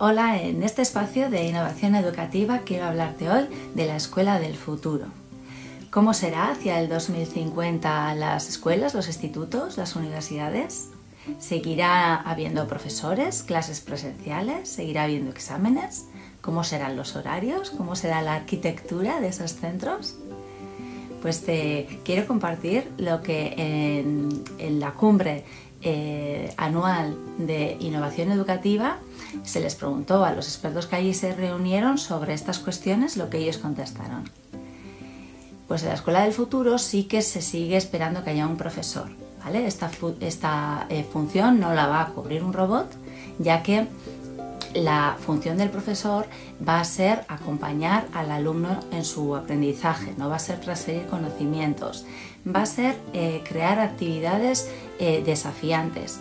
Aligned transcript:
Hola, 0.00 0.40
en 0.40 0.62
este 0.62 0.80
espacio 0.80 1.28
de 1.28 1.48
innovación 1.48 1.96
educativa 1.96 2.60
quiero 2.64 2.84
hablarte 2.84 3.28
hoy 3.28 3.48
de 3.74 3.84
la 3.86 3.96
escuela 3.96 4.38
del 4.38 4.54
futuro. 4.54 5.06
¿Cómo 5.90 6.14
será 6.14 6.52
hacia 6.52 6.78
el 6.78 6.88
2050 6.88 8.14
las 8.14 8.48
escuelas, 8.48 8.94
los 8.94 9.08
institutos, 9.08 9.76
las 9.76 9.96
universidades? 9.96 10.90
¿Seguirá 11.40 12.14
habiendo 12.14 12.68
profesores, 12.68 13.42
clases 13.42 13.80
presenciales? 13.80 14.68
¿Seguirá 14.68 15.02
habiendo 15.02 15.32
exámenes? 15.32 16.06
¿Cómo 16.42 16.62
serán 16.62 16.94
los 16.94 17.16
horarios? 17.16 17.70
¿Cómo 17.70 17.96
será 17.96 18.22
la 18.22 18.36
arquitectura 18.36 19.18
de 19.18 19.26
esos 19.26 19.54
centros? 19.54 20.14
Pues 21.22 21.44
te 21.44 21.98
quiero 22.04 22.24
compartir 22.28 22.88
lo 22.98 23.20
que 23.22 23.54
en, 23.56 24.78
la 24.78 24.92
cumbre 24.92 25.44
eh, 25.82 26.52
anual 26.56 27.16
de 27.38 27.76
innovación 27.80 28.32
educativa 28.32 28.98
se 29.44 29.60
les 29.60 29.74
preguntó 29.74 30.24
a 30.24 30.32
los 30.32 30.46
expertos 30.46 30.86
que 30.86 30.96
allí 30.96 31.14
se 31.14 31.34
reunieron 31.34 31.98
sobre 31.98 32.34
estas 32.34 32.58
cuestiones 32.58 33.16
lo 33.16 33.30
que 33.30 33.38
ellos 33.38 33.58
contestaron. 33.58 34.30
Pues 35.68 35.82
en 35.82 35.88
la 35.88 35.94
Escuela 35.94 36.22
del 36.22 36.32
Futuro 36.32 36.78
sí 36.78 37.04
que 37.04 37.22
se 37.22 37.42
sigue 37.42 37.76
esperando 37.76 38.24
que 38.24 38.30
haya 38.30 38.46
un 38.46 38.56
profesor. 38.56 39.08
¿vale? 39.44 39.66
Esta, 39.66 39.90
esta 40.20 40.86
eh, 40.88 41.04
función 41.04 41.60
no 41.60 41.74
la 41.74 41.86
va 41.86 42.02
a 42.02 42.08
cubrir 42.08 42.42
un 42.42 42.52
robot, 42.52 42.90
ya 43.38 43.62
que 43.62 43.86
la 44.74 45.16
función 45.18 45.56
del 45.56 45.70
profesor 45.70 46.26
va 46.66 46.80
a 46.80 46.84
ser 46.84 47.24
acompañar 47.28 48.06
al 48.12 48.30
alumno 48.30 48.80
en 48.92 49.04
su 49.04 49.34
aprendizaje, 49.36 50.14
no 50.16 50.28
va 50.28 50.36
a 50.36 50.40
ser 50.40 50.60
transferir 50.60 51.06
conocimientos, 51.06 52.04
va 52.46 52.62
a 52.62 52.66
ser 52.66 52.96
eh, 53.12 53.42
crear 53.48 53.78
actividades 53.78 54.70
eh, 54.98 55.22
desafiantes, 55.24 56.20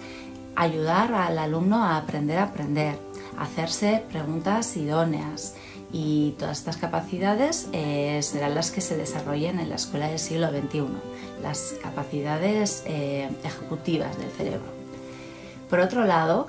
ayudar 0.56 1.14
al 1.14 1.38
alumno 1.38 1.84
a 1.84 1.98
aprender 1.98 2.38
a 2.38 2.44
aprender, 2.44 2.98
hacerse 3.38 4.04
preguntas 4.10 4.76
idóneas 4.78 5.56
y 5.92 6.36
todas 6.40 6.60
estas 6.60 6.78
capacidades 6.78 7.70
eh, 7.72 8.20
serán 8.24 8.56
las 8.56 8.72
que 8.72 8.82
se 8.82 8.98
desarrollen 8.98 9.60
en 9.60 9.70
la 9.70 9.76
escuela 9.76 10.08
del 10.08 10.20
siglo 10.20 10.50
XXI, 10.50 10.86
las 11.42 11.76
capacidades 11.82 12.84
ejecutivas 12.86 14.18
del 14.18 14.32
cerebro. 14.32 14.78
Por 15.70 15.80
otro 15.80 16.06
lado, 16.06 16.48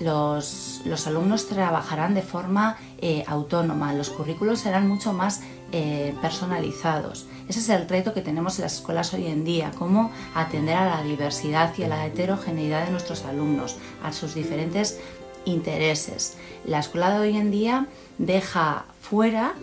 los, 0.00 1.06
alumnos 1.06 1.48
trabajarán 1.48 2.14
de 2.14 2.22
forma 2.22 2.76
eh, 2.98 3.24
autónoma, 3.26 3.92
los 3.92 4.10
currículos 4.10 4.60
serán 4.60 4.88
mucho 4.88 5.12
más 5.12 5.42
eh, 5.72 6.14
personalizados. 6.20 7.26
Ese 7.48 7.60
es 7.60 7.68
el 7.68 7.88
reto 7.88 8.12
que 8.12 8.22
tenemos 8.22 8.58
en 8.58 8.64
las 8.64 8.74
escuelas 8.74 9.14
hoy 9.14 9.26
en 9.26 9.44
día, 9.44 9.72
cómo 9.78 10.10
atender 10.34 10.76
a 10.76 10.96
la 10.96 11.02
diversidad 11.02 11.72
y 11.78 11.84
a 11.84 11.88
la 11.88 12.06
heterogeneidad 12.06 12.84
de 12.84 12.90
nuestros 12.90 13.24
alumnos, 13.24 13.76
a 14.02 14.12
sus 14.12 14.34
diferentes 14.34 15.00
intereses. 15.44 16.36
La 16.64 16.80
escuela 16.80 17.10
de 17.10 17.20
hoy 17.20 17.36
en 17.36 17.50
día 17.50 17.86
deja 18.18 18.84
fuera 19.00 19.54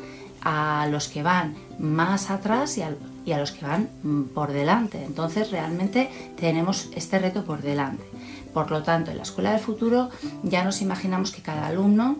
a 0.41 0.87
los 0.89 1.07
que 1.07 1.23
van 1.23 1.55
más 1.79 2.29
atrás 2.29 2.77
y 2.77 2.81
a, 2.81 2.95
y 3.25 3.31
a 3.31 3.39
los 3.39 3.51
que 3.51 3.65
van 3.65 3.89
mm, 4.03 4.23
por 4.33 4.51
delante. 4.51 5.03
Entonces 5.03 5.51
realmente 5.51 6.09
tenemos 6.37 6.89
este 6.95 7.19
reto 7.19 7.43
por 7.45 7.61
delante. 7.61 8.03
Por 8.53 8.69
lo 8.69 8.83
tanto, 8.83 9.11
en 9.11 9.17
la 9.17 9.23
escuela 9.23 9.51
del 9.51 9.59
futuro 9.59 10.09
ya 10.43 10.63
nos 10.63 10.81
imaginamos 10.81 11.31
que 11.31 11.41
cada 11.41 11.67
alumno 11.67 12.17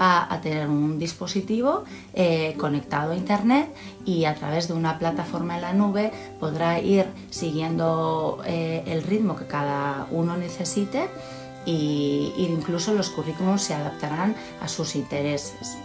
va 0.00 0.32
a 0.32 0.40
tener 0.40 0.68
un 0.68 0.98
dispositivo 0.98 1.84
eh, 2.14 2.54
conectado 2.58 3.12
a 3.12 3.16
internet 3.16 3.68
y 4.04 4.24
a 4.24 4.34
través 4.34 4.68
de 4.68 4.74
una 4.74 4.98
plataforma 4.98 5.56
en 5.56 5.62
la 5.62 5.72
nube 5.72 6.12
podrá 6.40 6.80
ir 6.80 7.06
siguiendo 7.30 8.40
eh, 8.46 8.82
el 8.86 9.02
ritmo 9.02 9.36
que 9.36 9.46
cada 9.46 10.06
uno 10.10 10.36
necesite 10.36 11.08
e 11.66 12.32
incluso 12.38 12.94
los 12.94 13.10
currículums 13.10 13.62
se 13.62 13.74
adaptarán 13.74 14.36
a 14.62 14.68
sus 14.68 14.94
intereses. 14.94 15.76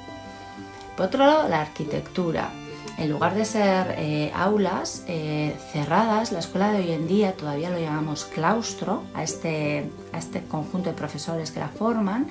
Por 0.95 1.08
otro 1.08 1.25
lado, 1.25 1.49
la 1.49 1.61
arquitectura 1.61 2.52
en 2.97 3.09
lugar 3.09 3.36
de 3.36 3.45
ser 3.45 3.95
eh, 3.97 4.32
aulas 4.36 5.04
eh, 5.08 5.55
cerradas, 5.71 6.32
la 6.32 6.39
escuela 6.39 6.71
de 6.71 6.80
hoy 6.80 6.92
en 6.92 7.08
día 7.08 7.36
todavía 7.36 7.70
lo 7.70 7.80
llamamos 7.80 8.26
claustro, 8.26 9.04
a 9.14 9.23
este, 9.23 9.89
a 10.14 10.17
este 10.17 10.43
conjunto 10.43 10.89
de 10.89 10.95
profesores 10.95 11.52
que 11.52 11.60
la 11.60 11.70
forman, 11.70 12.27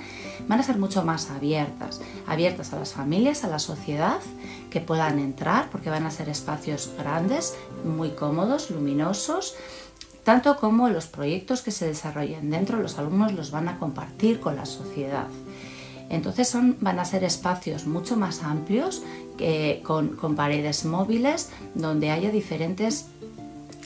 van 0.46 0.60
a 0.60 0.62
ser 0.62 0.78
mucho 0.78 1.02
más 1.02 1.30
abiertas, 1.30 2.00
abiertas 2.26 2.72
a 2.72 2.78
las 2.78 2.92
familias, 2.92 3.44
a 3.44 3.48
la 3.48 3.58
sociedad, 3.58 4.20
que 4.70 4.80
puedan 4.80 5.18
entrar, 5.18 5.70
porque 5.70 5.90
van 5.90 6.06
a 6.06 6.10
ser 6.10 6.28
espacios 6.28 6.90
grandes, 6.96 7.54
muy 7.84 8.10
cómodos, 8.10 8.70
luminosos, 8.70 9.56
tanto 10.24 10.56
como 10.58 10.88
los 10.88 11.06
proyectos 11.06 11.62
que 11.62 11.70
se 11.70 11.86
desarrollen 11.86 12.50
dentro, 12.50 12.78
los 12.78 12.98
alumnos 12.98 13.32
los 13.32 13.50
van 13.50 13.68
a 13.68 13.78
compartir 13.78 14.38
con 14.38 14.56
la 14.56 14.66
sociedad. 14.66 15.26
Entonces 16.10 16.48
son, 16.48 16.76
van 16.80 16.98
a 16.98 17.04
ser 17.04 17.24
espacios 17.24 17.86
mucho 17.86 18.16
más 18.16 18.42
amplios 18.42 19.02
con, 19.84 20.36
paredes 20.36 20.84
móviles 20.84 21.50
donde 21.74 22.10
haya 22.10 22.30
diferentes 22.30 23.06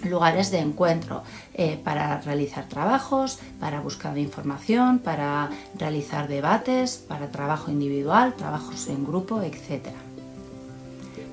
lugares 0.03 0.51
de 0.51 0.59
encuentro 0.59 1.23
eh, 1.55 1.79
para 1.83 2.21
realizar 2.21 2.69
trabajos, 2.69 3.39
para 3.61 3.81
buscar 3.81 4.19
información, 4.19 4.99
para 4.99 5.51
realizar 5.79 6.29
debates, 6.29 6.97
para 6.97 7.31
trabajo 7.31 7.71
individual, 7.71 8.35
trabajos 8.35 8.89
en 8.89 9.05
grupo, 9.05 9.41
etc. 9.43 9.89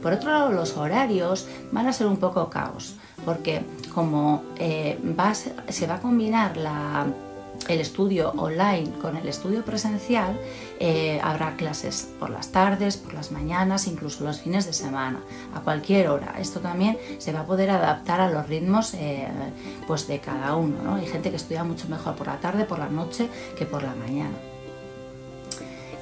Por 0.01 0.13
otro 0.13 0.31
lado, 0.31 0.51
los 0.51 0.77
horarios 0.77 1.47
van 1.71 1.87
a 1.87 1.93
ser 1.93 2.07
un 2.07 2.17
poco 2.17 2.49
caos, 2.49 2.95
porque 3.25 3.61
como 3.93 4.43
eh, 4.57 4.97
se 5.69 5.87
va 5.87 5.95
a 5.95 5.99
combinar 5.99 6.57
la 6.57 7.07
el 7.69 7.79
estudio 7.79 8.31
online 8.37 8.91
con 9.01 9.17
el 9.17 9.27
estudio 9.27 9.63
presencial, 9.63 10.39
eh, 10.79 11.19
habrá 11.23 11.55
clases 11.55 12.09
por 12.19 12.29
las 12.29 12.51
tardes, 12.51 12.97
por 12.97 13.13
las 13.13 13.31
mañanas, 13.31 13.87
incluso 13.87 14.23
los 14.23 14.41
fines 14.41 14.65
de 14.65 14.73
semana, 14.73 15.19
a 15.53 15.61
cualquier 15.61 16.09
hora. 16.09 16.35
Esto 16.39 16.59
también 16.59 16.97
se 17.17 17.33
va 17.33 17.41
a 17.41 17.45
poder 17.45 17.69
adaptar 17.69 18.21
a 18.21 18.29
los 18.29 18.47
ritmos 18.47 18.93
eh, 18.93 19.27
pues 19.87 20.07
de 20.07 20.19
cada 20.19 20.55
uno. 20.55 20.95
Hay 20.95 21.07
gente 21.07 21.29
que 21.29 21.35
estudia 21.35 21.63
mucho 21.63 21.87
mejor 21.87 22.15
por 22.15 22.27
la 22.27 22.39
tarde, 22.39 22.65
por 22.65 22.79
la 22.79 22.89
noche 22.89 23.29
que 23.57 23.65
por 23.65 23.83
la 23.83 23.95
mañana. 23.95 24.50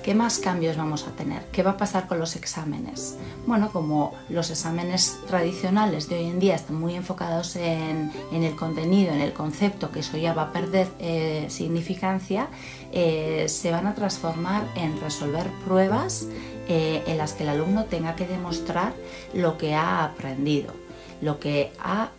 ¿Qué 0.03 0.15
más 0.15 0.39
cambios 0.39 0.77
vamos 0.77 1.05
a 1.07 1.11
tener? 1.11 1.43
¿Qué 1.51 1.61
va 1.61 1.71
a 1.71 1.77
pasar 1.77 2.07
con 2.07 2.19
los 2.19 2.37
exámenes? 2.37 3.17
Bueno, 3.45 3.69
como 3.71 4.13
los 4.29 4.49
exámenes 4.49 5.19
tradicionales 5.27 6.07
de 6.07 6.19
hoy 6.19 6.25
en 6.27 6.39
día 6.39 6.55
están 6.55 6.77
muy 6.77 6.95
enfocados 6.95 7.57
en, 7.57 8.11
el 8.31 8.55
contenido, 8.55 9.11
en 9.11 9.19
el 9.19 9.33
concepto, 9.33 9.91
que 9.91 9.99
eso 9.99 10.17
ya 10.17 10.33
va 10.33 10.43
a 10.43 10.53
perder 10.53 10.87
eh, 10.99 11.47
significancia, 11.49 12.47
eh, 12.93 13.45
se 13.49 13.71
van 13.71 13.87
a 13.87 13.93
transformar 13.93 14.63
en 14.75 14.99
resolver 15.01 15.47
pruebas 15.65 16.27
eh, 16.69 17.03
en 17.05 17.17
las 17.17 17.33
que 17.33 17.43
el 17.43 17.49
alumno 17.49 17.83
tenga 17.85 18.15
que 18.15 18.25
demostrar 18.25 18.93
lo 19.33 19.57
que 19.57 19.75
ha 19.75 20.05
aprendido, 20.05 20.73
lo 21.21 21.39
que 21.39 21.73
ha 21.79 22.11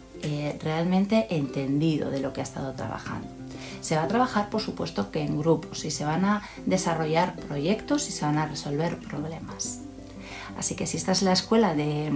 realmente 0.62 1.28
entendido 1.30 2.10
de 2.10 2.20
lo 2.20 2.34
que 2.34 2.40
ha 2.40 2.44
estado 2.44 2.74
trabajando. 2.74 3.39
Se 3.80 3.96
va 3.96 4.02
a 4.02 4.08
trabajar, 4.08 4.50
por 4.50 4.60
supuesto, 4.60 5.10
que 5.10 5.22
en 5.22 5.38
grupos 5.38 5.84
y 5.84 5.90
se 5.90 6.04
van 6.04 6.24
a 6.24 6.42
desarrollar 6.66 7.36
proyectos 7.36 8.08
y 8.08 8.12
se 8.12 8.24
van 8.24 8.38
a 8.38 8.46
resolver 8.46 8.98
problemas. 8.98 9.80
Así 10.58 10.74
que 10.74 10.86
si 10.86 10.96
esta 10.96 11.12
es 11.12 11.22
la 11.22 11.32
escuela 11.32 11.74
de 11.74 12.12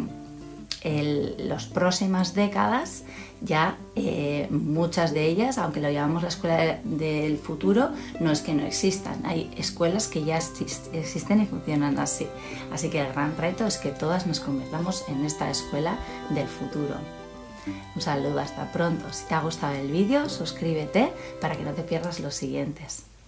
las 1.39 1.65
próximas 1.65 2.35
décadas, 2.35 3.05
ya 3.41 3.79
eh, 3.97 4.49
muchas 4.51 5.13
de 5.15 5.27
ellas, 5.27 5.59
aunque 5.59 5.81
lo 5.81 5.91
llamamos 5.91 6.23
la 6.23 6.29
escuela 6.29 6.79
del 6.85 7.39
futuro, 7.39 7.91
no 8.21 8.31
es 8.31 8.41
que 8.41 8.55
no 8.55 8.65
existan. 8.65 9.25
Hay 9.25 9.51
escuelas 9.57 10.09
que 10.09 10.25
ya 10.25 10.37
existen 10.37 11.41
y 11.41 11.47
funcionan 11.47 11.99
así. 11.99 12.27
Así 12.73 12.91
que 12.91 13.01
el 13.01 13.13
gran 13.13 13.37
reto 13.37 13.67
es 13.67 13.79
que 13.79 13.91
todas 13.91 14.27
nos 14.27 14.41
convirtamos 14.41 15.05
en 15.09 15.25
esta 15.25 15.51
escuela 15.51 15.97
del 16.31 16.49
futuro. 16.49 17.24
Un 17.95 18.01
saludo, 18.01 18.41
hasta 18.41 18.71
pronto. 18.73 19.13
Si 19.13 19.27
te 19.27 19.35
ha 19.35 19.41
gustado 19.41 19.75
el 19.75 19.91
vídeo, 19.91 20.29
suscríbete 20.29 21.13
para 21.41 21.57
que 21.57 21.65
no 21.65 21.73
te 21.73 21.83
pierdas 21.83 22.21
los 22.21 22.35
siguientes. 22.35 23.05